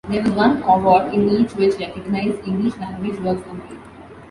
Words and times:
There 0.09 0.23
was 0.23 0.31
one 0.31 0.63
award 0.63 1.13
in 1.13 1.29
each, 1.29 1.51
which 1.53 1.77
recognized 1.79 2.41
English-language 2.47 3.19
works 3.19 3.43
only. 3.47 3.77